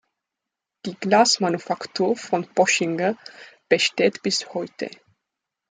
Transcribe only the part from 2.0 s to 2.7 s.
von